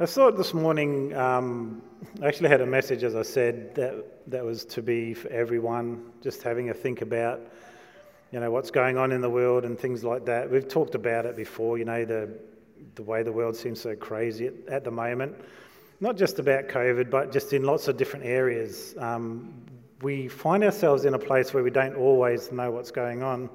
[0.00, 1.80] I thought this morning, um,
[2.20, 6.10] I actually had a message, as I said, that, that was to be for everyone,
[6.20, 7.40] just having a think about,
[8.32, 10.50] you know, what's going on in the world and things like that.
[10.50, 12.28] We've talked about it before, you know, the,
[12.96, 15.36] the way the world seems so crazy at, at the moment.
[16.00, 18.96] Not just about COVID, but just in lots of different areas.
[18.98, 19.62] Um,
[20.02, 23.48] we find ourselves in a place where we don't always know what's going on.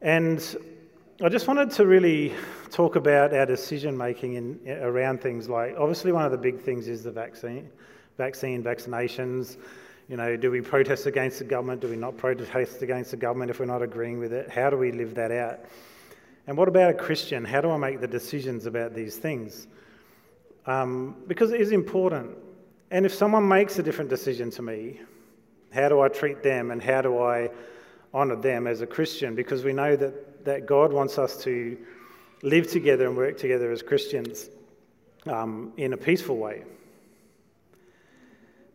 [0.00, 0.73] And
[1.22, 2.34] I just wanted to really
[2.72, 6.88] talk about our decision making in, around things like obviously one of the big things
[6.88, 7.70] is the vaccine,
[8.18, 9.56] vaccine vaccinations.
[10.08, 11.82] You know, do we protest against the government?
[11.82, 14.50] Do we not protest against the government if we're not agreeing with it?
[14.50, 15.60] How do we live that out?
[16.48, 17.44] And what about a Christian?
[17.44, 19.68] How do I make the decisions about these things?
[20.66, 22.36] Um, because it is important.
[22.90, 25.00] And if someone makes a different decision to me,
[25.72, 27.50] how do I treat them and how do I
[28.12, 29.36] honour them as a Christian?
[29.36, 31.76] Because we know that that God wants us to
[32.42, 34.50] live together and work together as Christians
[35.26, 36.62] um, in a peaceful way.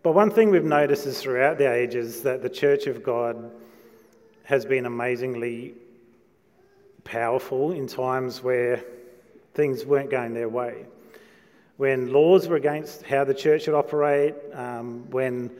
[0.01, 3.51] But one thing we've noticed is throughout the ages that the Church of God
[4.43, 5.75] has been amazingly
[7.03, 8.83] powerful in times where
[9.53, 10.85] things weren't going their way.
[11.77, 15.51] When laws were against how the church should operate, um, when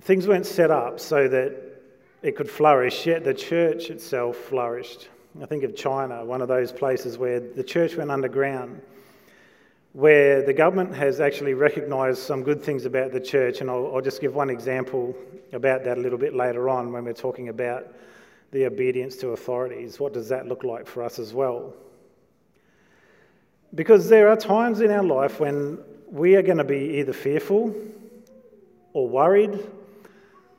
[0.00, 1.67] things weren't set up so that
[2.28, 5.08] it could flourish, yet the church itself flourished.
[5.40, 8.82] I think of China, one of those places where the church went underground,
[9.94, 14.02] where the government has actually recognised some good things about the church, and I'll, I'll,
[14.02, 15.16] just give one example
[15.54, 17.86] about that a little bit later on when we're talking about
[18.50, 19.98] the obedience to authorities.
[19.98, 21.72] What does that look like for us as well?
[23.74, 25.78] Because there are times in our life when
[26.10, 27.74] we are going to be either fearful
[28.92, 29.66] or worried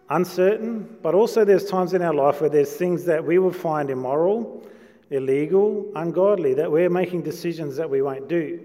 [0.10, 3.90] uncertain, but also there's times in our life where there's things that we will find
[3.90, 4.68] immoral,
[5.12, 8.60] illegal, ungodly, that we're making decisions that we won't do.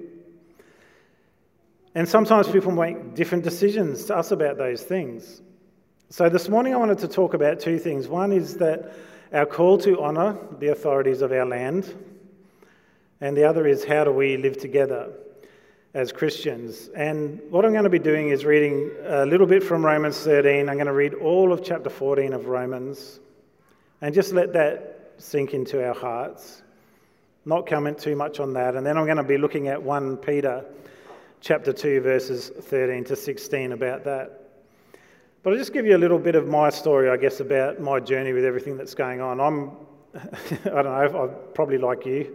[1.95, 5.43] And sometimes people make different decisions to us about those things.
[6.09, 8.09] So this morning I wanted to talk about two things.
[8.09, 8.93] One is that
[9.33, 11.95] our call to honour the authorities of our land,
[13.21, 15.13] and the other is how do we live together
[15.95, 16.91] as Christians.
[16.97, 20.69] And what I'm going to be doing is reading a little bit from Romans 13.
[20.69, 23.21] I'm going to read all of chapter 14 of Romans
[24.01, 26.63] and just let that sink into our hearts.
[27.45, 28.75] Not comment too much on that.
[28.75, 30.65] And then I'm going to be looking at 1 Peter
[31.41, 34.41] chapter 2 verses 13 to 16 about that.
[35.45, 38.01] But I'll just give you a little bit of my story, I guess, about my
[38.01, 39.41] journey with everything that's going on.
[39.41, 39.71] I'm,
[40.65, 42.35] I don't know, I'm probably like you.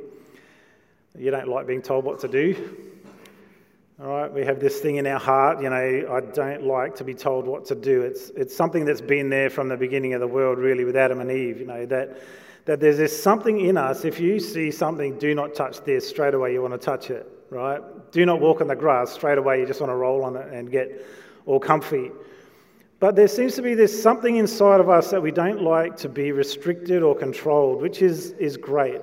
[1.18, 2.89] You don't like being told what to do.
[4.02, 7.04] All right, we have this thing in our heart, you know, I don't like to
[7.04, 8.02] be told what to do.
[8.02, 11.20] It's, it's something that's been there from the beginning of the world, really, with Adam
[11.20, 12.18] and Eve, you know, that,
[12.64, 14.06] that there's this something in us.
[14.06, 17.30] If you see something, do not touch this, straight away you want to touch it,
[17.50, 17.82] right?
[18.14, 20.48] Do not walk on the grass, straight away you just want to roll on it
[20.54, 21.06] and get
[21.46, 22.10] all comfy.
[23.02, 26.08] But there seems to be this something inside of us that we don't like to
[26.08, 29.02] be restricted or controlled, which is, is great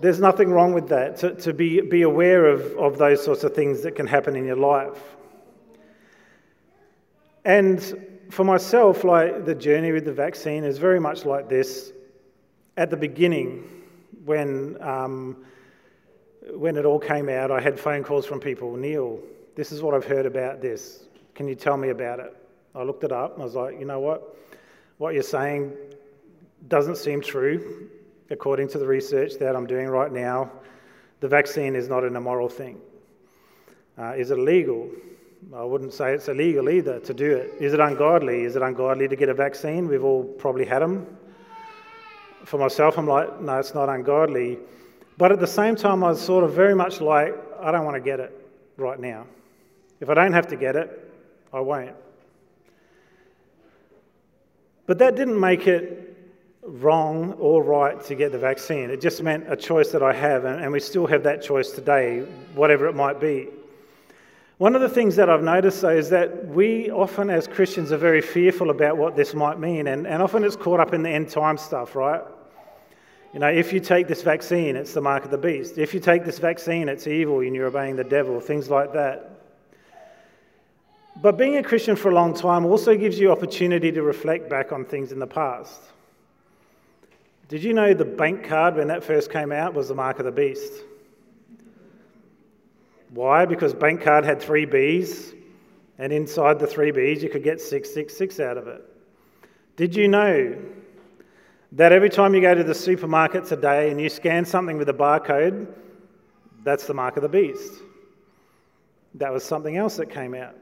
[0.00, 3.54] there's nothing wrong with that, to, to be, be aware of, of those sorts of
[3.54, 4.98] things that can happen in your life.
[7.44, 11.92] And for myself, like the journey with the vaccine is very much like this.
[12.76, 13.64] At the beginning,
[14.24, 15.44] when, um,
[16.50, 19.20] when it all came out, I had phone calls from people Neil,
[19.54, 21.04] this is what I've heard about this.
[21.34, 22.36] Can you tell me about it?
[22.74, 24.36] I looked it up and I was like, you know what?
[24.98, 25.72] What you're saying
[26.66, 27.90] doesn't seem true
[28.30, 30.50] according to the research that I'm doing right now,
[31.20, 32.80] the vaccine is not an immoral thing.
[33.98, 34.90] Uh, is it illegal?
[35.54, 37.52] I wouldn't say it's illegal either to do it.
[37.60, 38.42] Is it ungodly?
[38.42, 39.88] Is it ungodly to get a vaccine?
[39.88, 41.06] We've all probably had them.
[42.44, 44.58] For myself, I'm like, no, it's not ungodly.
[45.16, 47.94] But at the same time, I was sort of very much like, I don't want
[47.94, 48.32] to get it
[48.76, 49.26] right now.
[50.00, 51.12] If I don't have to get it,
[51.52, 51.94] I won't.
[54.86, 56.13] But that didn't make it
[56.66, 58.90] wrong or right to get the vaccine.
[58.90, 62.20] It just meant a choice that I have, and, we still have that choice today,
[62.54, 63.48] whatever it might be.
[64.58, 67.96] One of the things that I've noticed, though, is that we often, as Christians, are
[67.96, 71.10] very fearful about what this might mean, and, and often it's caught up in the
[71.10, 72.22] end time stuff, right?
[73.32, 75.76] You know, if you take this vaccine, it's the mark of the beast.
[75.76, 79.40] If you take this vaccine, it's evil and you're obeying the devil, things like that.
[81.20, 84.70] But being a Christian for a long time also gives you opportunity to reflect back
[84.70, 85.82] on things in the past.
[87.48, 90.24] Did you know the bank card, when that first came out, was the mark of
[90.24, 90.72] the beast?
[93.10, 93.44] Why?
[93.44, 95.34] Because bank card had three B's,
[95.98, 98.82] and inside the three B's, you could get 666 out of it.
[99.76, 100.56] Did you know
[101.72, 104.94] that every time you go to the supermarket today and you scan something with a
[104.94, 105.66] barcode,
[106.62, 107.74] That's the mark of the beast.
[109.16, 110.56] That was something else that came out.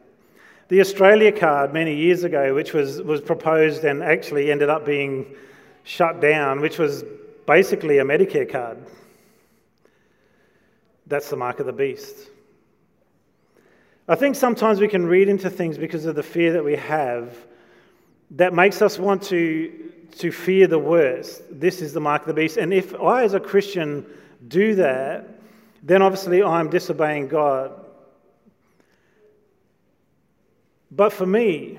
[0.68, 5.36] The Australia card many years ago, which was, was proposed and actually ended up being
[5.84, 7.04] shut down, which was
[7.46, 8.78] basically a Medicare card.
[11.06, 12.16] That's the mark of the beast.
[14.08, 17.36] I think sometimes we can read into things because of the fear that we have
[18.32, 21.42] that makes us want to, to fear the worst.
[21.50, 22.56] This is the mark of the beast.
[22.56, 24.06] And if I, as a Christian,
[24.48, 25.28] do that,
[25.82, 27.72] then obviously I'm disobeying God.
[30.90, 31.78] But for me,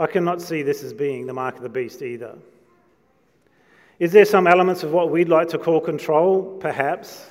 [0.00, 2.38] I cannot see this as being the mark of the beast either.
[3.98, 6.56] Is there some elements of what we'd like to call control?
[6.58, 7.28] Perhaps.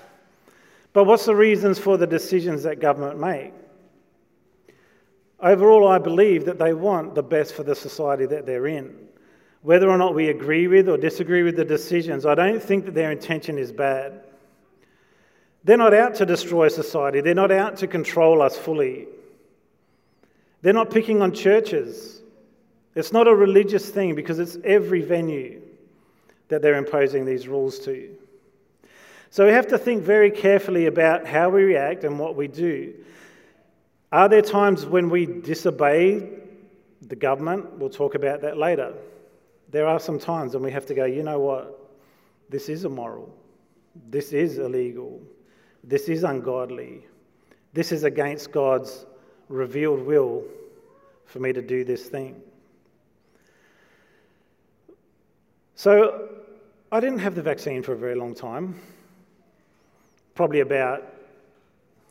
[0.94, 3.54] But what's the reasons for the decisions that government make?
[5.40, 8.96] Overall, I believe that they want the best for the society that they're in.
[9.64, 12.94] Whether or not we agree with or disagree with the decisions, I don't think that
[12.94, 14.22] their intention is bad.
[15.64, 19.08] They're not out to destroy society, they're not out to control us fully.
[20.62, 22.19] They're not picking on churches.
[23.00, 25.62] It's not a religious thing because it's every venue
[26.50, 28.16] that they're imposing these rules to.
[29.32, 32.94] So we have to think very carefully about how we react and what we do.
[34.12, 36.28] Are there times when we disobey
[37.02, 37.78] the government?
[37.78, 38.94] We'll talk about that later.
[39.70, 41.80] There are some times when we have to go, you know what?
[42.50, 43.32] This is immoral.
[44.10, 45.22] This is illegal.
[45.84, 47.06] This is ungodly.
[47.72, 49.06] This is against God's
[49.48, 50.44] revealed will
[51.26, 52.42] for me to do this thing.
[55.80, 56.28] So
[56.92, 58.76] I didn't have the vaccine for a very long time.
[60.36, 61.06] Probably about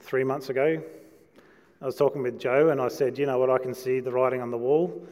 [0.01, 0.83] three months ago,
[1.83, 4.11] I was talking with Joe and I said, You know what, I can see the
[4.11, 5.07] writing on the wall.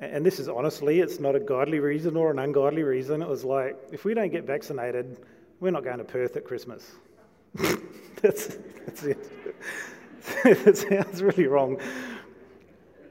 [0.00, 3.22] And this is honestly, it's not a godly reason or an ungodly reason.
[3.22, 5.18] It was like, if we don't get vaccinated,
[5.60, 6.90] we're not going to Perth at Christmas.
[8.20, 8.56] that's,
[8.86, 9.30] that's it.
[10.44, 11.78] it sounds really wrong.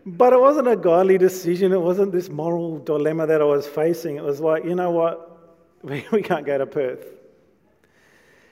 [0.05, 1.71] But it wasn't a godly decision.
[1.71, 4.15] It wasn't this moral dilemma that I was facing.
[4.15, 5.27] It was like, you know what?
[5.83, 7.03] We, we can't go to Perth.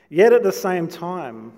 [0.10, 1.54] Yet at the same time,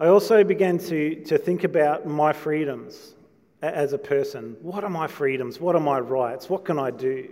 [0.00, 3.14] I also began to, to think about my freedoms
[3.62, 4.56] as a person.
[4.62, 5.60] What are my freedoms?
[5.60, 6.50] What are my rights?
[6.50, 7.28] What can I do?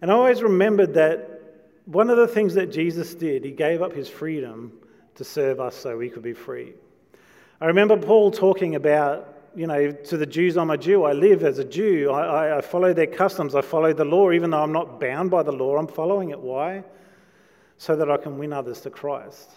[0.00, 1.40] And I always remembered that
[1.84, 4.72] one of the things that Jesus did, he gave up his freedom
[5.16, 6.72] to serve us so we could be free.
[7.60, 11.04] I remember Paul talking about, you know, to the Jews, I'm a Jew.
[11.04, 12.10] I live as a Jew.
[12.10, 13.54] I, I, I follow their customs.
[13.54, 14.30] I follow the law.
[14.30, 16.38] Even though I'm not bound by the law, I'm following it.
[16.38, 16.84] Why?
[17.76, 19.50] So that I can win others to Christ.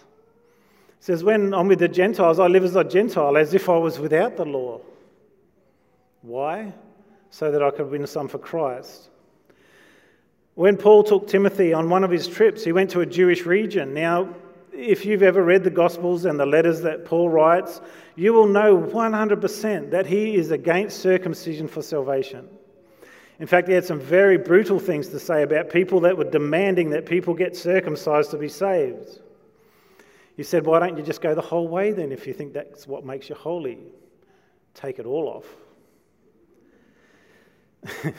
[0.98, 3.76] He says, When I'm with the Gentiles, I live as a Gentile, as if I
[3.76, 4.80] was without the law.
[6.22, 6.72] Why?
[7.30, 9.10] So that I could win some for Christ.
[10.54, 13.92] When Paul took Timothy on one of his trips, he went to a Jewish region.
[13.92, 14.34] Now,
[14.74, 17.80] if you've ever read the Gospels and the letters that Paul writes,
[18.16, 22.48] you will know 100% that he is against circumcision for salvation.
[23.40, 26.90] In fact, he had some very brutal things to say about people that were demanding
[26.90, 29.20] that people get circumcised to be saved.
[30.36, 32.86] He said, Why don't you just go the whole way then if you think that's
[32.86, 33.78] what makes you holy?
[34.74, 35.44] Take it all
[37.84, 38.04] off.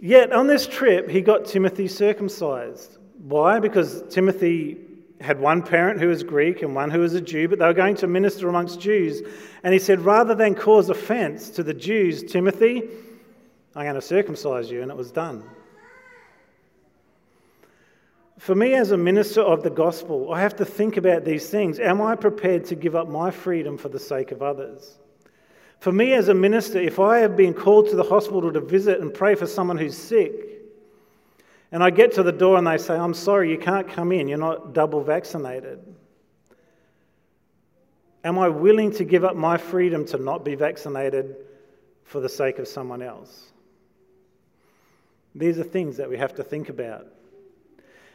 [0.00, 2.95] Yet on this trip, he got Timothy circumcised.
[3.28, 3.58] Why?
[3.58, 4.76] Because Timothy
[5.20, 7.72] had one parent who was Greek and one who was a Jew, but they were
[7.72, 9.20] going to minister amongst Jews.
[9.64, 12.88] And he said, rather than cause offense to the Jews, Timothy,
[13.74, 14.80] I'm going to circumcise you.
[14.82, 15.42] And it was done.
[18.38, 21.80] For me, as a minister of the gospel, I have to think about these things.
[21.80, 24.98] Am I prepared to give up my freedom for the sake of others?
[25.80, 29.00] For me, as a minister, if I have been called to the hospital to visit
[29.00, 30.55] and pray for someone who's sick,
[31.76, 34.28] and I get to the door and they say, I'm sorry, you can't come in,
[34.28, 35.78] you're not double vaccinated.
[38.24, 41.36] Am I willing to give up my freedom to not be vaccinated
[42.04, 43.52] for the sake of someone else?
[45.34, 47.08] These are things that we have to think about.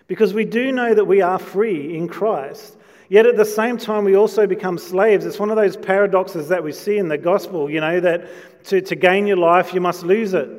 [0.08, 2.78] Because we do know that we are free in Christ,
[3.10, 5.24] yet at the same time we also become slaves.
[5.24, 8.28] It's one of those paradoxes that we see in the gospel, you know, that
[8.70, 10.50] to, to gain your life, you must lose it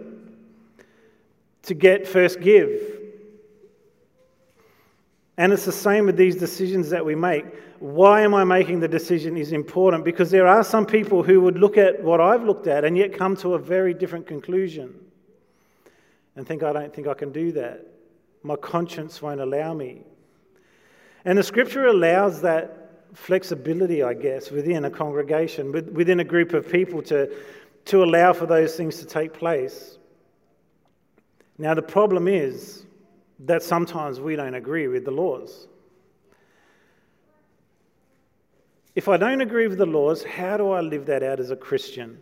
[1.62, 3.00] to get, first give.
[5.38, 7.44] And it's the same with these decisions that we make.
[7.78, 11.58] Why am I making the decision is important because there are some people who would
[11.58, 14.94] look at what I've looked at and yet come to a very different conclusion
[16.36, 17.86] and think, I don't think I can do that.
[18.42, 20.02] My conscience won't allow me.
[21.24, 26.70] And the scripture allows that flexibility, I guess, within a congregation, within a group of
[26.70, 27.30] people to,
[27.86, 29.98] to allow for those things to take place.
[31.58, 32.84] Now, the problem is
[33.40, 35.68] that sometimes we don't agree with the laws.
[38.94, 41.56] if I don't agree with the laws, how do I live that out as a
[41.56, 42.18] Christian?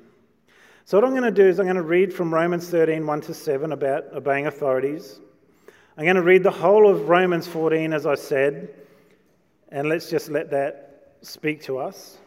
[0.84, 3.20] So, what I'm going to do is I'm going to read from Romans 13 1
[3.22, 5.20] to 7 about obeying authorities.
[5.96, 8.70] I'm going to read the whole of Romans 14, as I said,
[9.70, 12.18] and let's just let that speak to us.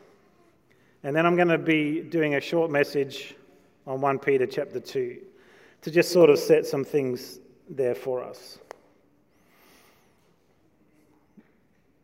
[1.03, 3.35] And then I'm going to be doing a short message
[3.87, 5.19] on 1 Peter chapter 2
[5.83, 8.57] to just sort of set some things there for us.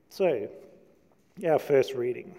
[0.09, 0.49] So,
[1.47, 2.35] our first reading.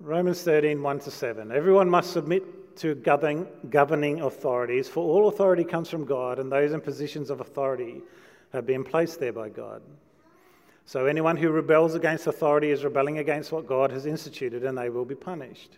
[0.00, 1.52] Romans 13, 1 to 7.
[1.52, 6.72] Everyone must submit to governing, governing authorities, for all authority comes from God, and those
[6.72, 8.00] in positions of authority
[8.54, 9.82] have been placed there by God.
[10.86, 14.88] So anyone who rebels against authority is rebelling against what God has instituted, and they
[14.88, 15.76] will be punished.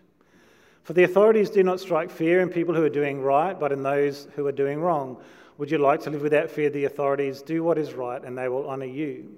[0.84, 3.82] For the authorities do not strike fear in people who are doing right, but in
[3.82, 5.16] those who are doing wrong.
[5.56, 6.68] Would you like to live without fear?
[6.68, 9.34] The authorities do what is right, and they will honour you.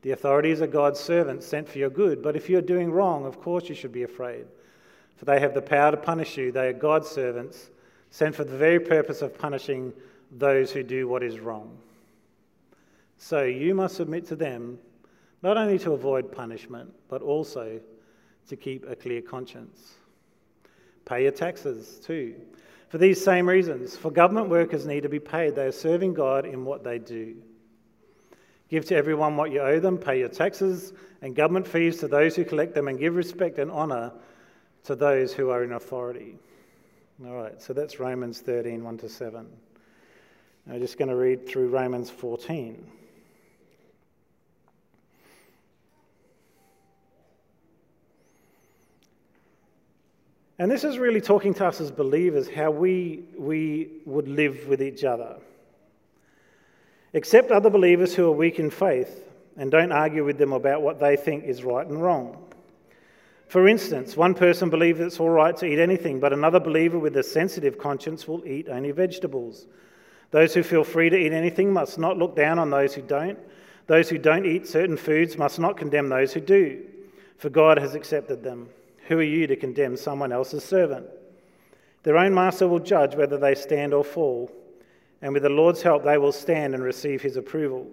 [0.00, 3.40] The authorities are God's servants sent for your good, but if you're doing wrong, of
[3.40, 4.46] course you should be afraid.
[5.16, 6.52] For they have the power to punish you.
[6.52, 7.70] They are God's servants,
[8.10, 9.92] sent for the very purpose of punishing
[10.30, 11.76] those who do what is wrong.
[13.18, 14.78] So you must submit to them,
[15.42, 17.78] not only to avoid punishment, but also
[18.48, 19.96] to keep a clear conscience.
[21.06, 22.34] Pay your taxes too.
[22.88, 25.54] For these same reasons, for government workers need to be paid.
[25.54, 27.36] They are serving God in what they do.
[28.68, 32.36] Give to everyone what you owe them, pay your taxes and government fees to those
[32.36, 34.12] who collect them, and give respect and honour
[34.84, 36.38] to those who are in authority.
[37.24, 39.46] All right, so that's Romans 13, 1 to 7.
[40.70, 42.84] I'm just going to read through Romans 14.
[50.58, 54.82] And this is really talking to us as believers how we, we would live with
[54.82, 55.36] each other.
[57.12, 59.24] Accept other believers who are weak in faith
[59.56, 62.42] and don't argue with them about what they think is right and wrong.
[63.48, 67.16] For instance, one person believes it's all right to eat anything, but another believer with
[67.16, 69.66] a sensitive conscience will eat only vegetables.
[70.30, 73.38] Those who feel free to eat anything must not look down on those who don't.
[73.86, 76.82] Those who don't eat certain foods must not condemn those who do,
[77.38, 78.68] for God has accepted them.
[79.08, 81.06] Who are you to condemn someone else's servant?
[82.02, 84.50] Their own master will judge whether they stand or fall,
[85.22, 87.86] and with the Lord's help, they will stand and receive his approval.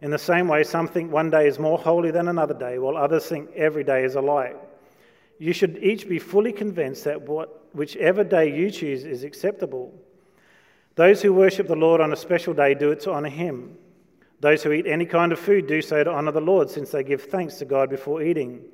[0.00, 2.96] In the same way, some think one day is more holy than another day, while
[2.96, 4.56] others think every day is alike.
[5.38, 9.94] You should each be fully convinced that what, whichever day you choose is acceptable.
[10.94, 13.76] Those who worship the Lord on a special day do it to honour him.
[14.40, 17.04] Those who eat any kind of food do so to honour the Lord, since they
[17.04, 18.64] give thanks to God before eating.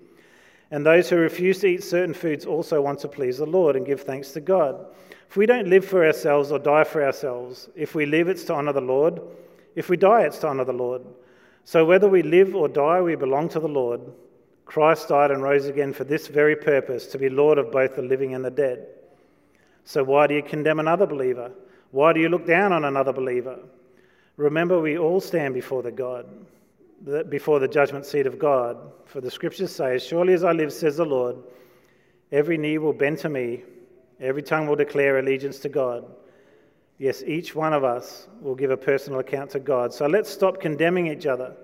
[0.70, 3.87] And those who refuse to eat certain foods also want to please the Lord and
[3.87, 4.87] give thanks to God.
[5.28, 8.54] If we don't live for ourselves or die for ourselves, if we live, it's to
[8.54, 9.20] honour the Lord.
[9.75, 11.02] If we die, it's to honour the Lord.
[11.64, 14.00] So whether we live or die, we belong to the Lord.
[14.64, 18.02] Christ died and rose again for this very purpose, to be Lord of both the
[18.02, 18.87] living and the dead.
[19.84, 21.50] So why do you condemn another believer?
[21.90, 23.58] Why do you look down on another believer?
[24.37, 26.26] Remember, we all stand before the God
[27.28, 28.76] before the judgment seat of God.
[29.07, 31.37] For the scriptures say, surely as I live, says the Lord,
[32.33, 33.62] every knee will bend to me,
[34.21, 36.05] every tongue will declare allegiance to God.
[36.99, 39.95] Yes, each one of us will give a personal account to God.
[39.95, 41.55] So let's stop condemning each other.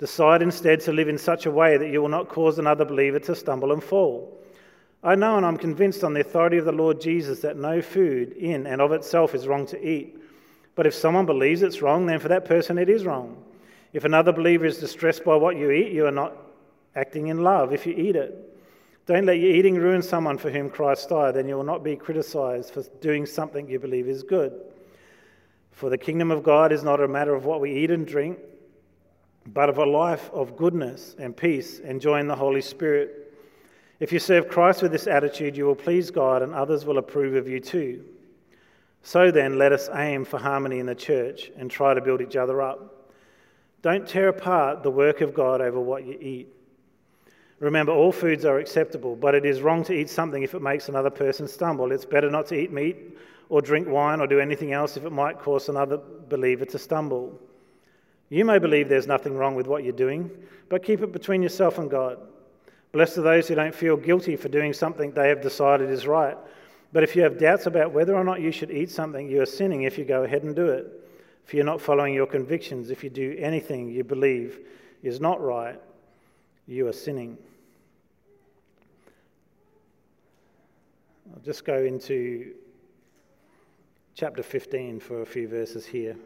[0.00, 3.20] Decide instead to live in such a way that you will not cause another believer
[3.20, 4.36] to stumble and fall.
[5.04, 8.32] I know and I'm convinced on the authority of the Lord Jesus that no food
[8.32, 10.18] in and of itself is wrong to eat.
[10.74, 13.36] But if someone believes it's wrong, then for that person it is wrong.
[13.94, 16.36] If another believer is distressed by what you eat, you are not
[16.96, 18.50] acting in love if you eat it.
[19.06, 21.94] Don't let your eating ruin someone for whom Christ died, then you will not be
[21.94, 24.52] criticized for doing something you believe is good.
[25.70, 28.38] For the kingdom of God is not a matter of what we eat and drink,
[29.46, 33.32] but of a life of goodness and peace, enjoying the Holy Spirit.
[34.00, 37.36] If you serve Christ with this attitude, you will please God and others will approve
[37.36, 38.04] of you too.
[39.02, 42.36] So then, let us aim for harmony in the church and try to build each
[42.36, 43.03] other up.
[43.84, 46.48] Don't tear apart the work of God over what you eat.
[47.60, 50.88] Remember, all foods are acceptable, but it is wrong to eat something if it makes
[50.88, 51.92] another person stumble.
[51.92, 52.96] It's better not to eat meat
[53.50, 56.00] or drink wine or do anything else if it might cause another
[56.30, 57.38] believer to stumble.
[58.30, 60.30] You may believe there's nothing wrong with what you're doing,
[60.70, 62.16] but keep it between yourself and God.
[62.92, 66.38] Blessed are those who don't feel guilty for doing something they have decided is right.
[66.94, 69.46] But if you have doubts about whether or not you should eat something, you are
[69.46, 71.03] sinning if you go ahead and do it
[71.46, 74.60] if you're not following your convictions, if you do anything you believe
[75.02, 75.78] is not right,
[76.66, 77.36] you are sinning.
[81.32, 82.54] I'll just go into
[84.14, 86.16] chapter 15 for a few verses here.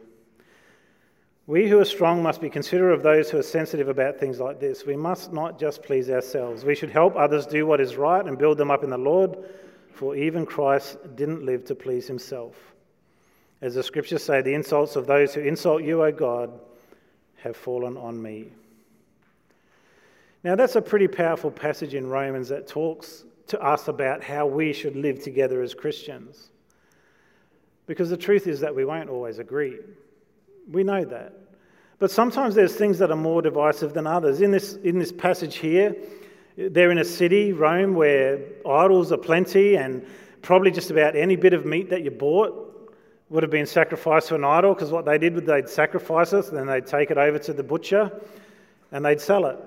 [1.47, 4.59] We who are strong must be considerate of those who are sensitive about things like
[4.59, 4.85] this.
[4.85, 6.63] We must not just please ourselves.
[6.63, 9.35] We should help others do what is right and build them up in the Lord,
[9.91, 12.55] for even Christ didn't live to please himself.
[13.61, 16.51] As the scriptures say, the insults of those who insult you, O God,
[17.37, 18.51] have fallen on me.
[20.43, 24.71] Now, that's a pretty powerful passage in Romans that talks to us about how we
[24.71, 26.51] should live together as Christians.
[27.87, 29.79] Because the truth is that we won't always agree.
[30.71, 31.33] We know that.
[31.97, 34.39] But sometimes there's things that are more divisive than others.
[34.39, 35.95] In this, in this passage here,
[36.55, 40.05] they're in a city, Rome, where idols are plenty, and
[40.41, 42.68] probably just about any bit of meat that you bought
[43.29, 46.51] would have been sacrificed to an idol, because what they did was they'd sacrifice it,
[46.51, 48.11] then they'd take it over to the butcher,
[48.91, 49.57] and they'd sell it.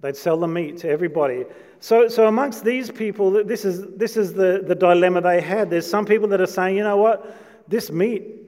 [0.00, 1.44] They'd sell the meat to everybody.
[1.80, 5.70] So, so amongst these people, this is, this is the, the dilemma they had.
[5.70, 7.36] There's some people that are saying, you know what,
[7.68, 8.44] this meat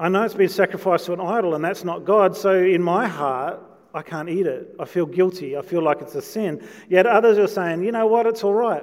[0.00, 3.06] I know it's been sacrificed to an idol and that's not God, so in my
[3.06, 3.60] heart,
[3.92, 4.74] I can't eat it.
[4.80, 5.58] I feel guilty.
[5.58, 6.66] I feel like it's a sin.
[6.88, 8.82] Yet others are saying, you know what, it's all right.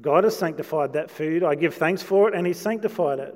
[0.00, 1.42] God has sanctified that food.
[1.42, 3.34] I give thanks for it and He sanctified it.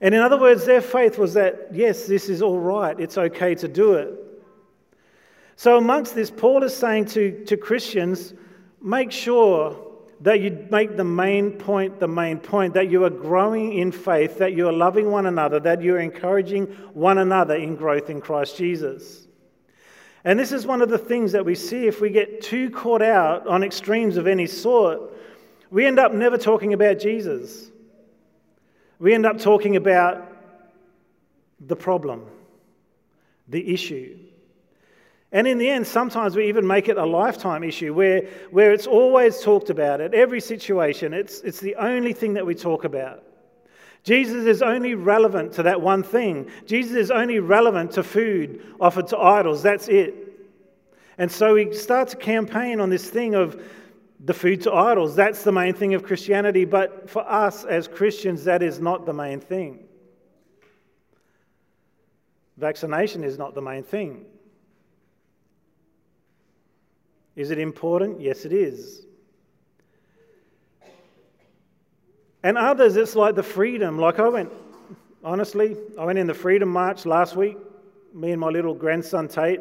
[0.00, 2.98] And in other words, their faith was that, yes, this is all right.
[2.98, 4.18] It's okay to do it.
[5.56, 8.34] So, amongst this, Paul is saying to, to Christians,
[8.80, 9.76] make sure
[10.22, 14.38] that you make the main point the main point, that you are growing in faith,
[14.38, 18.56] that you are loving one another, that you're encouraging one another in growth in Christ
[18.56, 19.26] Jesus.
[20.24, 23.02] And this is one of the things that we see if we get too caught
[23.02, 25.11] out on extremes of any sort,
[25.72, 27.70] we end up never talking about Jesus.
[28.98, 30.30] We end up talking about
[31.66, 32.26] the problem,
[33.48, 34.18] the issue.
[35.32, 38.86] And in the end, sometimes we even make it a lifetime issue where, where it's
[38.86, 41.14] always talked about at every situation.
[41.14, 43.24] It's, it's the only thing that we talk about.
[44.04, 46.50] Jesus is only relevant to that one thing.
[46.66, 49.62] Jesus is only relevant to food offered to idols.
[49.62, 50.14] That's it.
[51.16, 53.62] And so we start to campaign on this thing of
[54.24, 55.16] the food to idols.
[55.16, 56.64] That's the main thing of Christianity.
[56.64, 59.80] But for us as Christians, that is not the main thing.
[62.56, 64.24] Vaccination is not the main thing.
[67.34, 68.20] Is it important?
[68.20, 69.06] Yes, it is.
[72.42, 73.98] And others, it's like the freedom.
[73.98, 74.52] Like I went,
[75.24, 77.56] honestly, I went in the Freedom March last week,
[78.12, 79.60] me and my little grandson Tate.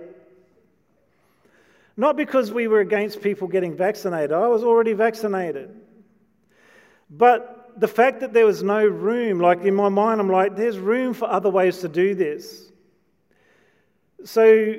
[2.01, 5.69] Not because we were against people getting vaccinated, I was already vaccinated.
[7.11, 10.79] But the fact that there was no room, like in my mind, I'm like, there's
[10.79, 12.71] room for other ways to do this.
[14.23, 14.77] So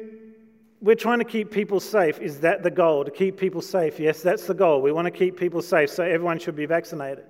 [0.80, 2.18] we're trying to keep people safe.
[2.18, 3.04] Is that the goal?
[3.04, 4.00] To keep people safe?
[4.00, 4.82] Yes, that's the goal.
[4.82, 7.26] We want to keep people safe, so everyone should be vaccinated.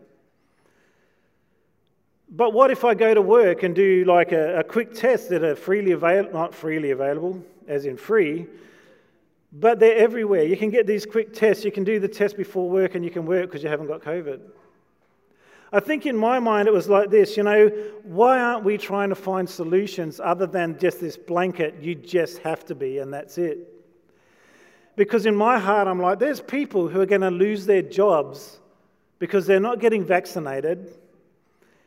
[2.31, 5.45] But what if I go to work and do like a, a quick test that
[5.45, 8.47] are freely available, not freely available, as in free,
[9.53, 10.45] but they're everywhere.
[10.45, 11.65] You can get these quick tests.
[11.65, 14.03] You can do the test before work and you can work because you haven't got
[14.03, 14.41] COVID.
[15.75, 17.69] I think in my mind it was like this you know,
[18.03, 22.65] why aren't we trying to find solutions other than just this blanket, you just have
[22.67, 23.69] to be, and that's it?
[24.97, 28.61] Because in my heart, I'm like, there's people who are going to lose their jobs
[29.19, 30.93] because they're not getting vaccinated,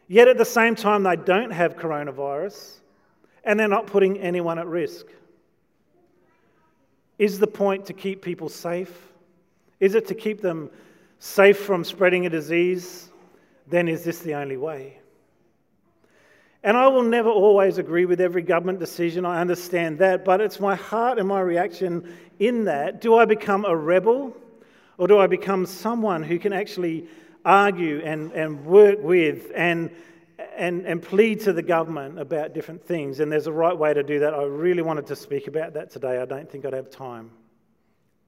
[0.08, 2.78] yet at the same time, they don't have coronavirus
[3.43, 5.06] and they're not putting anyone at risk.
[7.17, 9.13] Is the point to keep people safe?
[9.80, 10.69] Is it to keep them
[11.19, 13.10] safe from spreading a disease?
[13.67, 14.99] then is this the only way?
[16.63, 20.60] And I will never always agree with every government decision, I understand that, but it's
[20.60, 23.01] my heart and my reaction in that.
[23.01, 24.36] Do I become a rebel
[24.97, 27.08] or do I become someone who can actually
[27.43, 29.91] argue and, and work with and,
[30.55, 33.19] and, and plead to the government about different things?
[33.19, 34.33] And there's a right way to do that.
[34.33, 36.19] I really wanted to speak about that today.
[36.19, 37.31] I don't think I'd have time.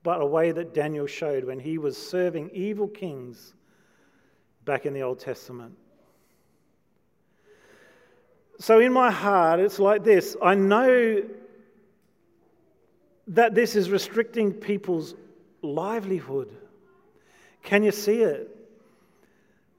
[0.04, 3.54] But a way that Daniel showed when he was serving evil kings
[4.64, 5.74] back in the Old Testament.
[8.60, 11.24] So, in my heart, it's like this I know
[13.28, 15.14] that this is restricting people's
[15.62, 16.56] livelihood.
[17.64, 18.50] Can you see it?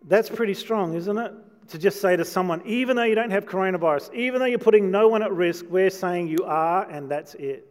[0.06, 1.32] That's pretty strong, isn't it?
[1.68, 4.90] To just say to someone, even though you don't have coronavirus, even though you're putting
[4.90, 7.66] no one at risk, we're saying you are, and that's it.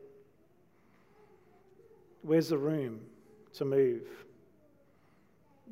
[2.21, 2.99] Where's the room
[3.53, 4.03] to move?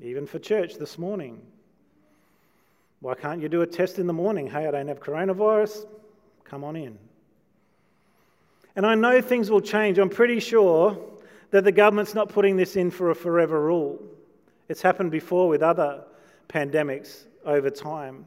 [0.01, 1.41] even for church this morning.
[3.01, 4.47] Why can't you do a test in the morning?
[4.47, 5.85] Hey, I don't have coronavirus.
[6.43, 6.97] Come on in.
[8.75, 9.97] And I know things will change.
[9.97, 10.97] I'm pretty sure
[11.51, 14.01] that the government's not putting this in for a forever rule.
[14.67, 16.03] It's happened before with other
[16.49, 18.25] pandemics over time.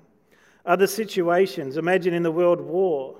[0.64, 3.16] Other situations, imagine in the World War,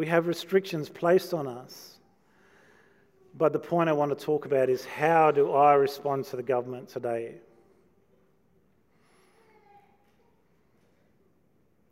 [0.00, 1.98] We have restrictions placed on us.
[3.36, 6.42] But the point I want to talk about is how do I respond to the
[6.42, 7.34] government today?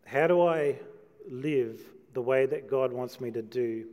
[0.07, 0.77] How do I
[1.31, 1.81] live
[2.15, 3.85] the way that God wants me to do?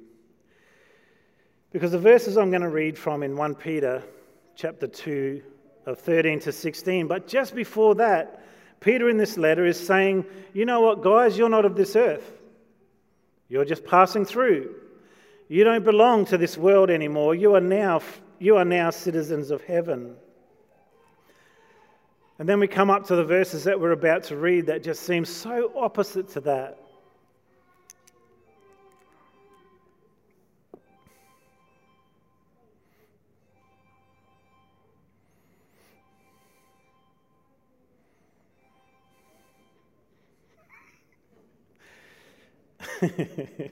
[1.74, 4.02] Because the verses I'm going to read from in 1 Peter
[4.56, 5.44] chapter 2
[5.86, 8.44] of 13 to 16, but just before that,
[8.80, 12.34] Peter in this letter is saying, You know what, guys, you're not of this earth.
[13.50, 14.76] You're just passing through.
[15.48, 17.36] You don't belong to this world anymore.
[17.36, 18.02] You are now,
[18.40, 20.16] you are now citizens of heaven.
[22.38, 25.04] And then we come up to the verses that we're about to read that just
[25.04, 26.80] seem so opposite to that.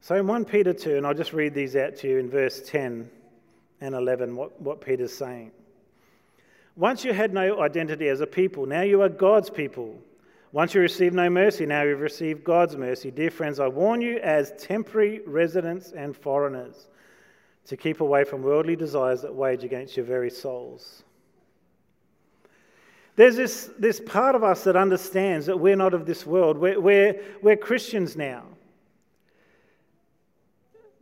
[0.00, 2.60] so in 1 Peter 2, and I'll just read these out to you in verse
[2.66, 3.10] 10
[3.80, 5.52] and 11, what, what Peter's saying.
[6.76, 9.98] Once you had no identity as a people, now you are God's people.
[10.52, 13.10] Once you received no mercy, now you've received God's mercy.
[13.10, 16.88] Dear friends, I warn you as temporary residents and foreigners
[17.66, 21.04] to keep away from worldly desires that wage against your very souls.
[23.14, 26.56] There's this, this part of us that understands that we're not of this world.
[26.56, 28.44] We're, we're, we're Christians now.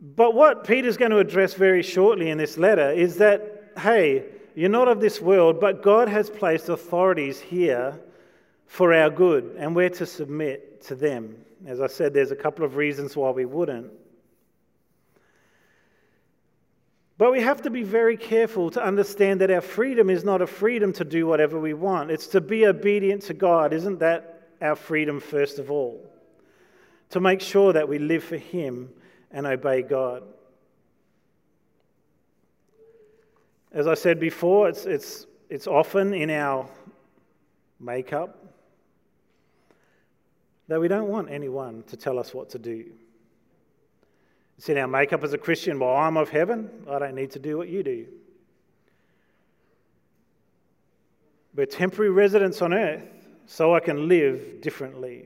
[0.01, 4.69] But what Peter's going to address very shortly in this letter is that, hey, you're
[4.69, 7.99] not of this world, but God has placed authorities here
[8.65, 11.35] for our good, and we're to submit to them.
[11.67, 13.91] As I said, there's a couple of reasons why we wouldn't.
[17.21, 20.47] But we have to be very careful to understand that our freedom is not a
[20.47, 22.09] freedom to do whatever we want.
[22.09, 23.73] It's to be obedient to God.
[23.73, 26.03] Isn't that our freedom, first of all?
[27.11, 28.89] To make sure that we live for Him
[29.29, 30.23] and obey God.
[33.71, 36.67] As I said before, it's, it's, it's often in our
[37.79, 38.43] makeup
[40.67, 42.85] that we don't want anyone to tell us what to do.
[44.61, 45.79] It's in our makeup as a Christian.
[45.79, 46.69] Well, I'm of heaven.
[46.87, 48.05] I don't need to do what you do.
[51.55, 53.09] We're temporary residents on earth,
[53.47, 55.25] so I can live differently.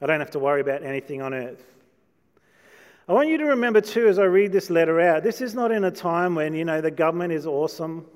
[0.00, 1.62] I don't have to worry about anything on earth.
[3.06, 5.70] I want you to remember, too, as I read this letter out, this is not
[5.70, 8.06] in a time when, you know, the government is awesome.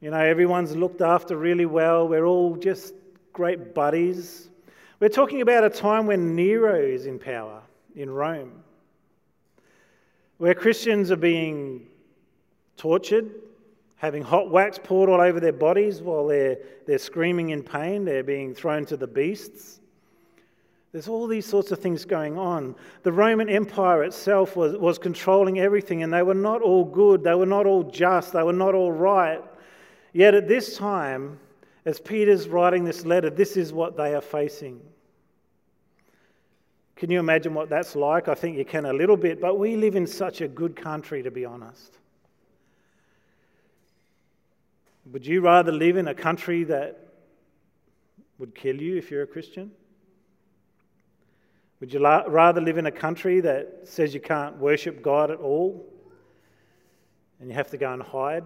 [0.00, 2.08] You know, everyone's looked after really well.
[2.08, 2.94] We're all just
[3.34, 4.48] great buddies.
[4.98, 7.60] We're talking about a time when Nero is in power
[7.94, 8.62] in Rome
[10.38, 11.86] where Christians are being
[12.76, 13.30] tortured,
[13.96, 18.22] having hot wax poured all over their bodies while they're, they're screaming in pain, they're
[18.22, 19.80] being thrown to the beasts.
[20.92, 22.74] There's all these sorts of things going on.
[23.02, 27.34] The Roman Empire itself was, was controlling everything, and they were not all good, they
[27.34, 29.42] were not all just, they were not all right.
[30.12, 31.38] Yet at this time,
[31.84, 34.80] as Peter's writing this letter, this is what they are facing.
[36.96, 38.26] Can you imagine what that's like?
[38.26, 41.22] I think you can a little bit, but we live in such a good country,
[41.22, 41.98] to be honest.
[45.12, 46.98] Would you rather live in a country that
[48.38, 49.70] would kill you if you're a Christian?
[51.80, 55.38] Would you la- rather live in a country that says you can't worship God at
[55.38, 55.86] all
[57.38, 58.44] and you have to go and hide?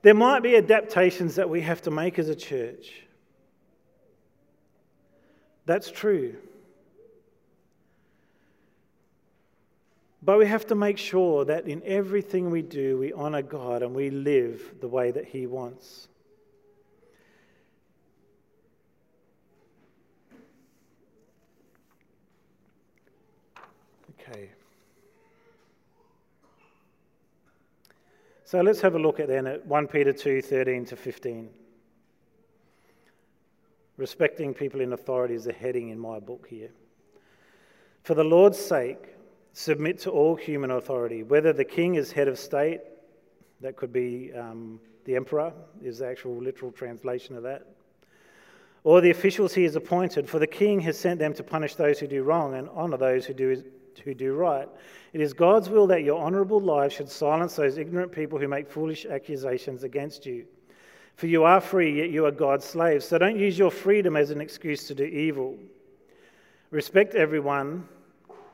[0.00, 3.02] There might be adaptations that we have to make as a church.
[5.68, 6.34] That's true.
[10.22, 13.94] But we have to make sure that in everything we do, we honour God and
[13.94, 16.08] we live the way that He wants.
[24.18, 24.48] Okay.
[28.46, 31.50] So let's have a look at then at 1 Peter 2 13 to 15.
[33.98, 36.70] Respecting people in authority is a heading in my book here.
[38.04, 39.16] For the Lord's sake,
[39.52, 42.80] submit to all human authority, whether the king is head of state,
[43.60, 47.66] that could be um, the emperor, is the actual literal translation of that,
[48.84, 51.98] or the officials he has appointed, for the king has sent them to punish those
[51.98, 53.64] who do wrong and honour those who do,
[54.04, 54.68] who do right.
[55.12, 58.70] It is God's will that your honourable lives should silence those ignorant people who make
[58.70, 60.46] foolish accusations against you.
[61.18, 63.04] For you are free, yet you are God's slaves.
[63.04, 65.58] So don't use your freedom as an excuse to do evil.
[66.70, 67.88] Respect everyone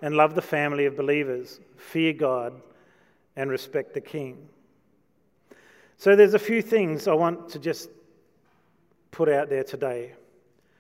[0.01, 1.61] and love the family of believers.
[1.77, 2.55] Fear God
[3.37, 4.49] and respect the king.
[5.99, 7.91] So there's a few things I want to just
[9.11, 10.15] put out there today.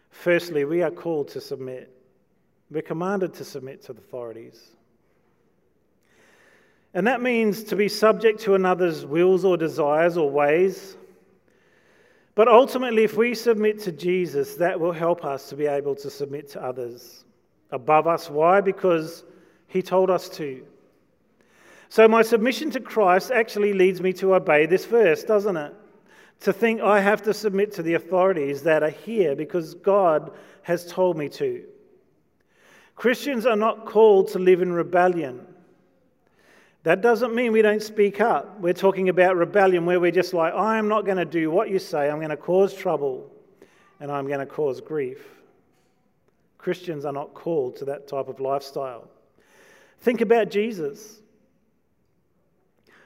[0.09, 1.94] Firstly, we are called to submit.
[2.70, 4.70] We're commanded to submit to the authorities.
[6.94, 10.97] And that means to be subject to another's wills or desires or ways.
[12.35, 16.11] But ultimately, if we submit to Jesus, that will help us to be able to
[16.11, 17.25] submit to others
[17.70, 18.29] above us.
[18.29, 18.61] Why?
[18.61, 19.25] Because
[19.68, 20.64] he told us to.
[21.88, 25.75] So, my submission to Christ actually leads me to obey this verse, doesn't it?
[26.40, 30.90] To think I have to submit to the authorities that are here because God has
[30.90, 31.64] told me to.
[32.97, 35.47] Christians are not called to live in rebellion.
[36.85, 38.61] That doesn't mean we don't speak up.
[38.61, 41.70] We're talking about rebellion where we're just like, I am not going to do what
[41.70, 43.31] you say, I'm going to cause trouble
[44.01, 45.18] and I'm going to cause grief.
[46.59, 49.09] Christians are not called to that type of lifestyle.
[50.01, 51.23] Think about Jesus.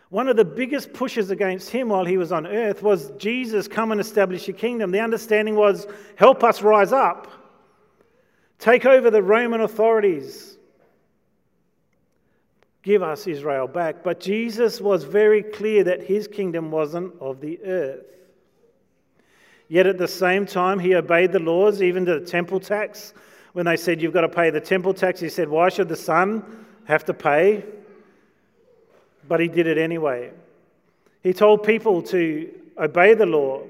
[0.09, 3.93] One of the biggest pushes against him while he was on earth was Jesus, come
[3.93, 4.91] and establish your kingdom.
[4.91, 5.87] The understanding was,
[6.17, 7.29] help us rise up,
[8.59, 10.58] take over the Roman authorities,
[12.89, 14.03] give us Israel back.
[14.03, 18.07] But Jesus was very clear that his kingdom wasn't of the earth.
[19.69, 23.13] Yet at the same time, he obeyed the laws, even to the temple tax.
[23.53, 25.97] When they said, You've got to pay the temple tax, he said, Why should the
[25.97, 27.63] son have to pay?
[29.29, 30.33] But he did it anyway.
[31.23, 32.49] He told people to
[32.79, 33.65] obey the law,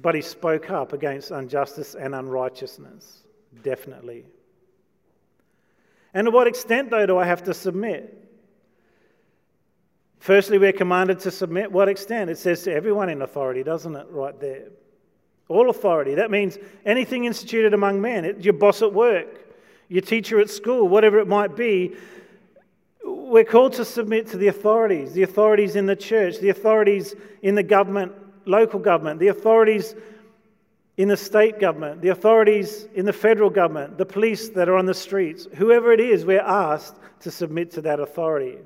[0.00, 3.24] but he spoke up against injustice and unrighteousness,
[3.64, 4.26] definitely.
[6.14, 8.16] And to what extent, though, do I have to submit?
[10.18, 11.72] Firstly, we're commanded to submit.
[11.72, 12.30] What extent?
[12.30, 14.68] It says to everyone in authority, doesn't it, right there?
[15.48, 16.14] All authority.
[16.14, 19.48] That means anything instituted among men, your boss at work,
[19.88, 21.96] your teacher at school, whatever it might be.
[23.02, 27.54] We're called to submit to the authorities, the authorities in the church, the authorities in
[27.54, 28.12] the government,
[28.44, 29.94] local government, the authorities
[30.96, 34.86] in the state government, the authorities in the federal government, the police that are on
[34.86, 38.58] the streets, whoever it is, we're asked to submit to that authority.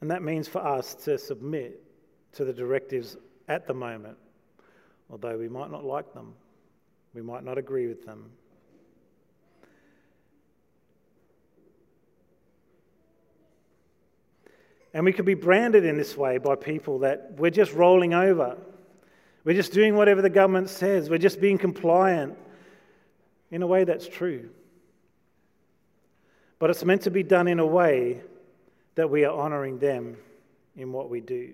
[0.00, 1.82] And that means for us to submit
[2.34, 3.16] to the directives
[3.48, 4.16] at the moment,
[5.10, 6.34] although we might not like them,
[7.14, 8.30] we might not agree with them.
[14.96, 18.56] And we could be branded in this way by people that we're just rolling over.
[19.44, 21.10] We're just doing whatever the government says.
[21.10, 22.38] We're just being compliant.
[23.50, 24.48] In a way, that's true.
[26.58, 28.22] But it's meant to be done in a way
[28.94, 30.16] that we are honouring them
[30.78, 31.52] in what we do.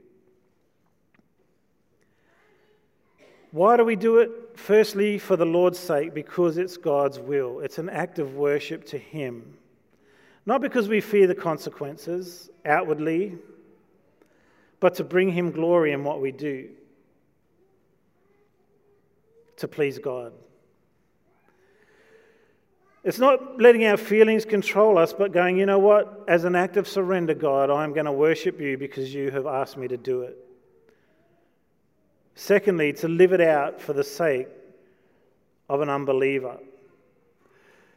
[3.51, 4.31] Why do we do it?
[4.55, 7.59] Firstly, for the Lord's sake, because it's God's will.
[7.59, 9.59] It's an act of worship to Him.
[10.45, 13.37] Not because we fear the consequences outwardly,
[14.81, 16.71] but to bring Him glory in what we do,
[19.57, 20.33] to please God.
[23.05, 26.25] It's not letting our feelings control us, but going, you know what?
[26.29, 29.77] As an act of surrender, God, I'm going to worship you because you have asked
[29.77, 30.37] me to do it.
[32.35, 34.49] Secondly, to live it out for the sake
[35.69, 36.59] of an unbeliever.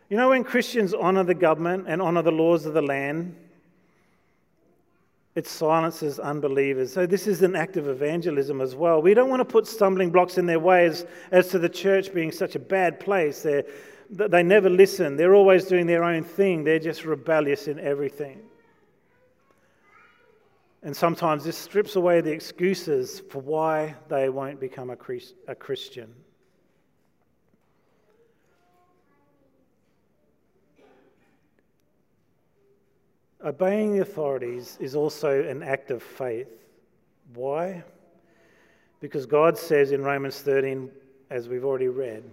[0.10, 3.36] You know, when Christians honour the government and honour the laws of the land,
[5.34, 6.94] it silences unbelievers.
[6.94, 9.02] So, this is an act of evangelism as well.
[9.02, 12.32] We don't want to put stumbling blocks in their ways as to the church being
[12.32, 13.42] such a bad place.
[13.42, 13.66] They're,
[14.10, 18.42] they never listen, they're always doing their own thing, they're just rebellious in everything.
[20.84, 26.14] And sometimes this strips away the excuses for why they won't become a, Christian.
[33.46, 36.48] Obeying the authorities is also an act of faith.
[37.36, 37.84] Why?
[39.00, 40.90] Because God says in Romans 13,
[41.30, 42.24] as we've already read,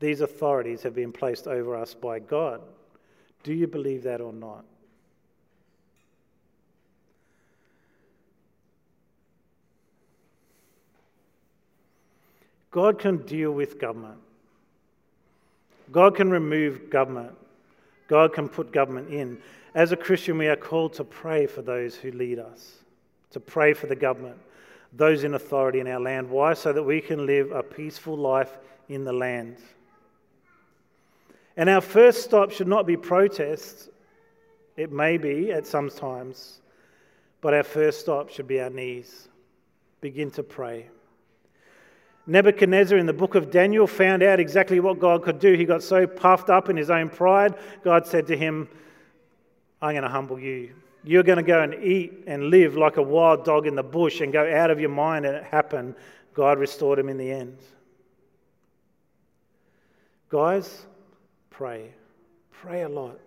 [0.00, 2.60] these authorities have been placed over us by God.
[3.44, 4.64] Do you believe that or not?
[12.72, 14.18] God can deal with government.
[15.92, 17.36] God can remove government.
[18.08, 19.38] God can put government in.
[19.74, 22.72] As a Christian, we are called to pray for those who lead us,
[23.30, 24.36] to pray for the government,
[24.92, 26.28] those in authority in our land.
[26.28, 26.52] Why?
[26.52, 28.58] So that we can live a peaceful life
[28.88, 29.56] in the land.
[31.56, 33.88] And our first stop should not be protest.
[34.76, 36.60] It may be at some times,
[37.40, 39.28] but our first stop should be our knees.
[40.02, 40.88] Begin to pray.
[42.26, 45.54] Nebuchadnezzar in the book of Daniel found out exactly what God could do.
[45.54, 48.68] He got so puffed up in his own pride, God said to him,
[49.82, 50.70] I'm going to humble you.
[51.02, 54.20] You're going to go and eat and live like a wild dog in the bush
[54.20, 55.26] and go out of your mind.
[55.26, 55.96] And it happened.
[56.32, 57.58] God restored him in the end.
[60.30, 60.86] Guys,
[61.50, 61.90] pray.
[62.52, 63.18] Pray a lot.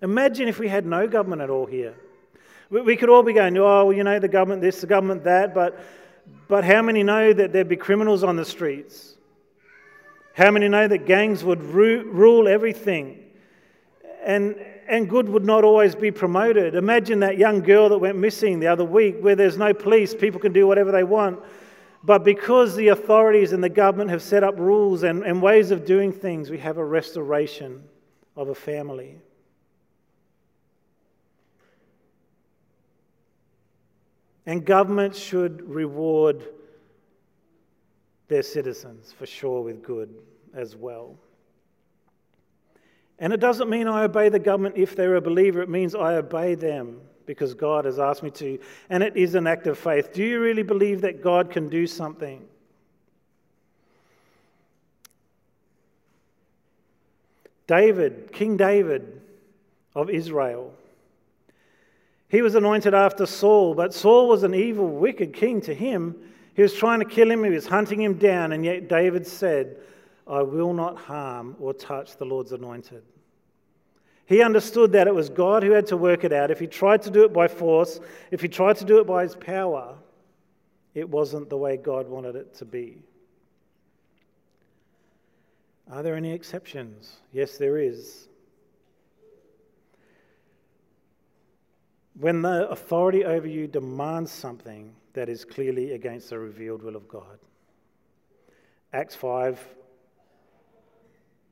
[0.00, 1.94] Imagine if we had no government at all here.
[2.70, 5.54] We could all be going, oh, well, you know, the government this, the government that,
[5.54, 5.78] but,
[6.48, 9.17] but how many know that there'd be criminals on the streets?
[10.38, 13.24] How many know that gangs would rule everything?
[14.22, 14.54] And,
[14.86, 16.76] and good would not always be promoted.
[16.76, 20.38] Imagine that young girl that went missing the other week where there's no police, people
[20.38, 21.40] can do whatever they want.
[22.04, 25.84] But because the authorities and the government have set up rules and, and ways of
[25.84, 27.82] doing things, we have a restoration
[28.36, 29.18] of a family.
[34.46, 36.44] And governments should reward
[38.28, 40.14] their citizens, for sure, with good
[40.58, 41.16] as well.
[43.18, 46.14] And it doesn't mean I obey the government if they're a believer, it means I
[46.14, 48.58] obey them because God has asked me to.
[48.90, 50.12] And it is an act of faith.
[50.12, 52.44] Do you really believe that God can do something?
[57.66, 59.20] David, King David
[59.94, 60.72] of Israel,
[62.28, 66.16] he was anointed after Saul, but Saul was an evil, wicked king to him.
[66.54, 69.76] He was trying to kill him, he was hunting him down, and yet David said,
[70.28, 73.02] I will not harm or touch the Lord's anointed.
[74.26, 76.50] He understood that it was God who had to work it out.
[76.50, 77.98] If he tried to do it by force,
[78.30, 79.96] if he tried to do it by his power,
[80.94, 82.98] it wasn't the way God wanted it to be.
[85.90, 87.16] Are there any exceptions?
[87.32, 88.28] Yes, there is.
[92.18, 97.08] when the authority over you demands something that is clearly against the revealed will of
[97.08, 97.38] God.
[98.92, 99.64] Acts 5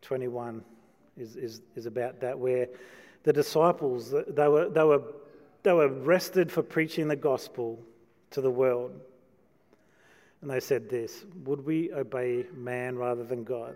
[0.06, 0.62] 21
[1.18, 2.68] is, is, is about that, where
[3.24, 5.02] the disciples, they were, they, were,
[5.64, 7.80] they were arrested for preaching the gospel
[8.30, 8.92] to the world.
[10.42, 13.74] And they said this Would we obey man rather than God?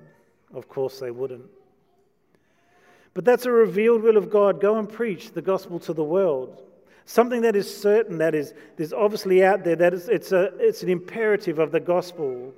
[0.54, 1.46] Of course they wouldn't.
[3.12, 4.60] But that's a revealed will of God.
[4.60, 6.62] Go and preach the gospel to the world.
[7.06, 10.84] Something that is certain, that is, is obviously out there, that is, it's, a, it's
[10.84, 12.54] an imperative of the gospel.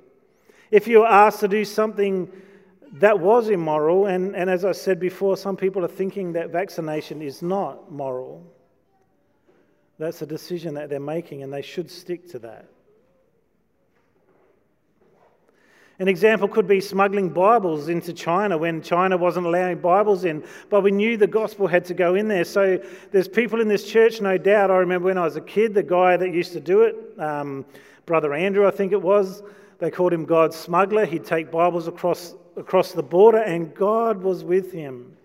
[0.69, 2.31] If you're asked to do something
[2.93, 7.21] that was immoral, and, and as I said before, some people are thinking that vaccination
[7.21, 8.43] is not moral,
[9.97, 12.67] that's a decision that they're making, and they should stick to that.
[15.99, 20.81] An example could be smuggling Bibles into China when China wasn't allowing Bibles in, but
[20.81, 22.43] we knew the gospel had to go in there.
[22.43, 22.79] So
[23.11, 24.71] there's people in this church, no doubt.
[24.71, 27.63] I remember when I was a kid, the guy that used to do it, um,
[28.07, 29.43] Brother Andrew, I think it was,
[29.79, 31.05] they called him God's smuggler.
[31.05, 35.15] He'd take Bibles across, across the border, and God was with him.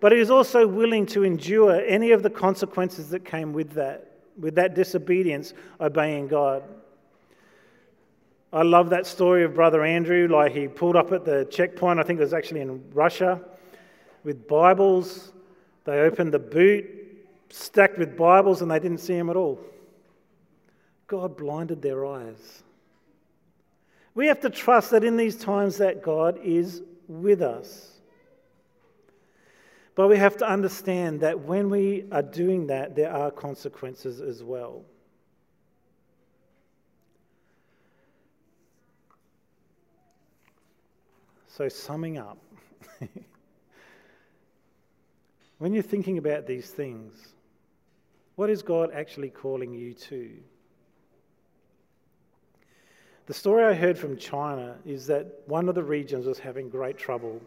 [0.00, 4.16] But he was also willing to endure any of the consequences that came with that,
[4.38, 6.64] with that disobedience, obeying God.
[8.52, 10.28] I love that story of Brother Andrew.
[10.28, 13.40] Like he pulled up at the checkpoint, I think it was actually in Russia,
[14.24, 15.32] with Bibles.
[15.84, 16.84] They opened the boot,
[17.50, 19.58] stacked with Bibles, and they didn't see him at all.
[21.06, 22.62] God blinded their eyes.
[24.14, 27.88] We have to trust that in these times that God is with us.
[29.94, 34.42] But we have to understand that when we are doing that, there are consequences as
[34.42, 34.84] well.
[41.48, 42.38] So, summing up,
[45.58, 47.12] when you're thinking about these things,
[48.36, 50.30] what is God actually calling you to?
[53.26, 56.98] The story I heard from China is that one of the regions was having great
[56.98, 57.40] trouble.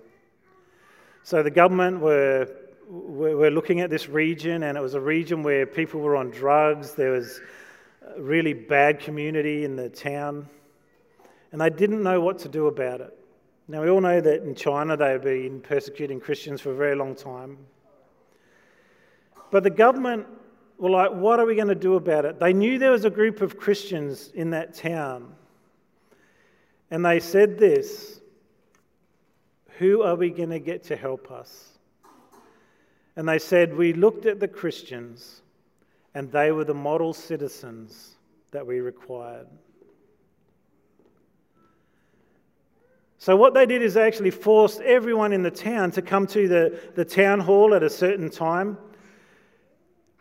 [1.23, 2.47] So the government were,
[2.87, 6.93] were looking at this region, and it was a region where people were on drugs.
[6.93, 7.41] There was
[8.15, 10.47] a really bad community in the town,
[11.51, 13.17] and they didn't know what to do about it.
[13.67, 17.15] Now, we all know that in China they've been persecuting Christians for a very long
[17.15, 17.57] time.
[19.51, 20.25] But the government
[20.77, 22.39] were like, what are we going to do about it?
[22.39, 25.33] They knew there was a group of Christians in that town.
[26.91, 28.19] And they said this
[29.79, 31.69] Who are we going to get to help us?
[33.15, 35.41] And they said, We looked at the Christians,
[36.13, 38.15] and they were the model citizens
[38.51, 39.47] that we required.
[43.17, 46.47] So, what they did is they actually forced everyone in the town to come to
[46.47, 48.77] the, the town hall at a certain time.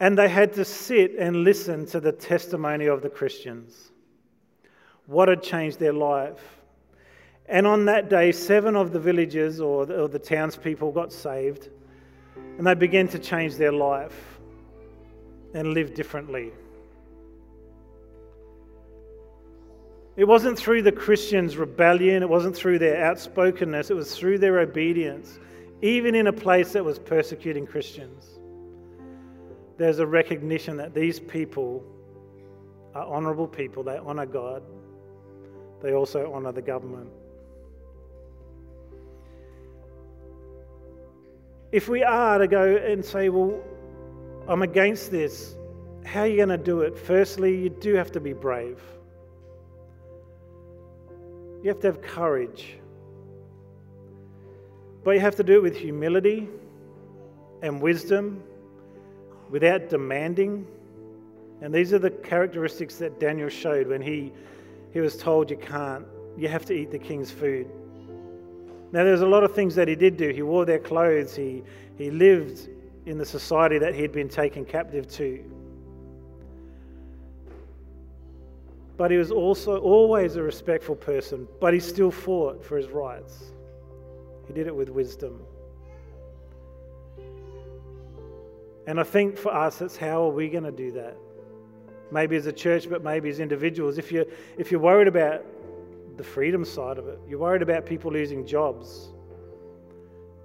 [0.01, 3.93] And they had to sit and listen to the testimony of the Christians.
[5.07, 6.40] What had changed their life?
[7.46, 11.68] And on that day, seven of the villagers or the, or the townspeople got saved,
[12.59, 14.38] and they began to change their life
[15.52, 16.52] and live differently.
[20.16, 24.61] It wasn't through the Christians' rebellion, it wasn't through their outspokenness, it was through their
[24.61, 25.38] obedience,
[25.82, 28.38] even in a place that was persecuting Christians.
[29.76, 31.84] There's a recognition that these people
[32.94, 34.62] are honourable people, they honour God,
[35.85, 37.11] they also honour the government.
[41.72, 43.62] If we are to go and say, well,
[44.49, 45.55] I'm against this,
[46.07, 46.99] how are you going to do it?
[46.99, 48.80] Firstly, you do have to be brave.
[51.62, 52.78] You have to have courage.
[55.03, 56.49] But you have to do it with humility
[57.62, 58.43] and wisdom,
[59.51, 60.66] without demanding.
[61.61, 64.32] And these are the characteristics that Daniel showed when he,
[64.95, 66.07] he was told you can't,
[66.38, 67.68] you have to eat the king's food.
[68.92, 70.28] Now, there's a lot of things that he did do.
[70.28, 71.64] He wore their clothes, he,
[71.99, 72.68] he lived
[73.05, 75.45] in the society that he'd been taken captive to.
[78.97, 83.47] But he was also always a respectful person, but he still fought for his rights.
[84.47, 85.40] He did it with wisdom.
[88.86, 91.16] And I think for us, it's how are we going to do that?
[92.11, 93.98] Maybe as a church, but maybe as individuals.
[93.98, 94.26] If you're,
[94.57, 95.44] if you're worried about
[96.16, 99.09] the freedom side of it, you're worried about people losing jobs,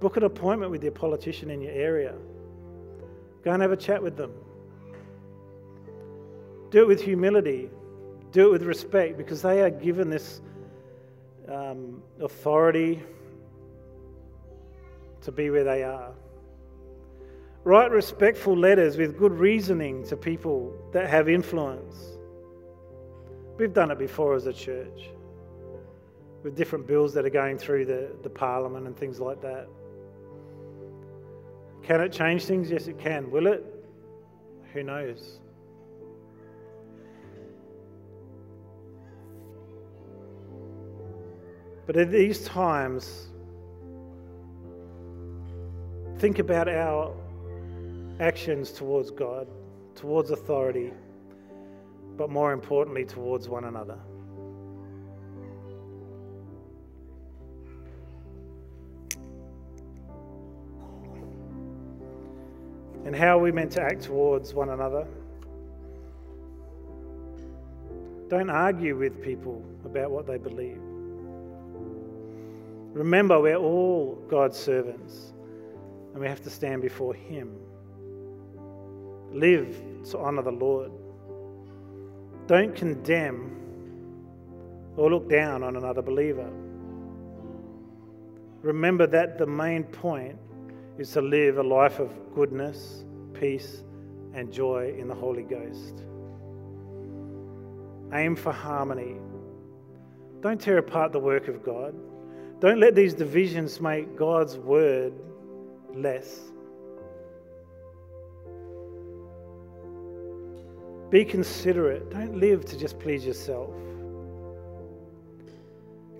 [0.00, 2.14] book an appointment with your politician in your area.
[3.44, 4.32] Go and have a chat with them.
[6.70, 7.70] Do it with humility.
[8.32, 10.40] Do it with respect because they are given this
[11.48, 13.02] um, authority
[15.22, 16.12] to be where they are.
[17.62, 22.18] Write respectful letters with good reasoning to people that have influence.
[23.58, 25.10] We've done it before as a church
[26.42, 29.68] with different bills that are going through the, the parliament and things like that.
[31.82, 32.70] Can it change things?
[32.70, 33.30] Yes, it can.
[33.30, 33.62] Will it?
[34.72, 35.40] Who knows?
[41.86, 43.28] But at these times,
[46.18, 47.14] think about our
[48.20, 49.48] actions towards God,
[49.94, 50.92] towards authority,
[52.16, 53.98] but more importantly, towards one another.
[63.06, 65.06] And how are we meant to act towards one another?
[68.28, 70.78] Don't argue with people about what they believe.
[72.92, 75.32] Remember, we're all God's servants
[76.12, 77.56] and we have to stand before Him.
[79.32, 79.76] Live
[80.10, 80.90] to honour the Lord.
[82.46, 83.56] Don't condemn
[84.96, 86.50] or look down on another believer.
[88.62, 90.36] Remember that the main point
[90.98, 93.82] is to live a life of goodness, peace,
[94.34, 96.02] and joy in the Holy Ghost.
[98.12, 99.16] Aim for harmony.
[100.40, 101.94] Don't tear apart the work of God.
[102.60, 105.14] Don't let these divisions make God's word
[105.94, 106.40] less.
[111.10, 112.10] Be considerate.
[112.10, 113.74] Don't live to just please yourself.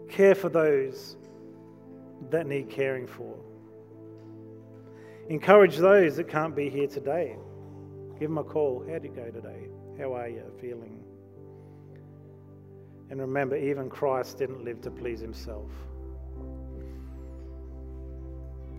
[0.09, 1.17] Care for those
[2.31, 3.37] that need caring for.
[5.29, 7.37] Encourage those that can't be here today.
[8.19, 8.85] Give them a call.
[8.91, 9.69] How'd you go today?
[9.97, 10.99] How are you feeling?
[13.11, 15.71] And remember, even Christ didn't live to please himself.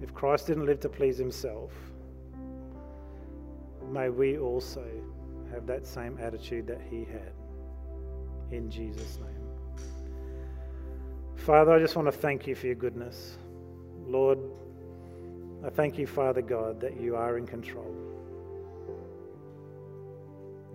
[0.01, 1.71] If Christ didn't live to please himself,
[3.89, 4.85] may we also
[5.51, 7.33] have that same attitude that he had.
[8.51, 9.27] In Jesus' name.
[11.35, 13.37] Father, I just want to thank you for your goodness.
[14.05, 14.39] Lord,
[15.65, 17.95] I thank you, Father God, that you are in control.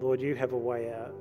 [0.01, 1.15] Lord, you have a way out.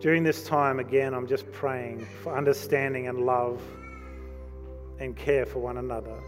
[0.00, 3.60] During this time, again, I'm just praying for understanding and love
[5.00, 6.18] and care for one another.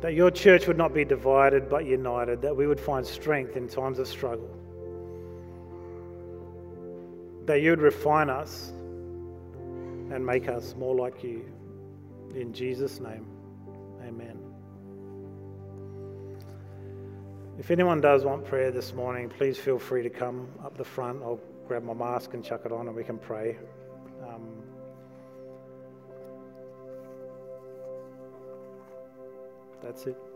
[0.00, 3.68] That your church would not be divided but united, that we would find strength in
[3.68, 4.50] times of struggle.
[7.44, 8.72] That you would refine us
[10.10, 11.44] and make us more like you.
[12.34, 13.26] In Jesus' name,
[14.02, 14.38] amen.
[17.58, 21.22] If anyone does want prayer this morning, please feel free to come up the front.
[21.22, 23.58] I'll grab my mask and chuck it on and we can pray.
[24.26, 24.59] Um,
[29.82, 30.29] That's it.